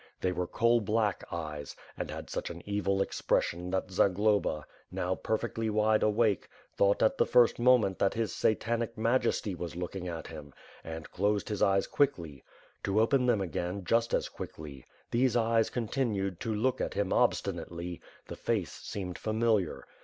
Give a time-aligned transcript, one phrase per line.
[0.19, 5.69] They were coal black eyes, and had such an evil expression that Zagloba, now perfectly
[5.69, 10.55] wide awake, thought at the firgt moment that his Satanic Majesty was looking at him,
[10.83, 12.43] and closed his eyes quickly;
[12.83, 14.85] to open them again, just as quickly.
[15.11, 19.85] These eyes continued to look at him obstinately— the face seemed familiar.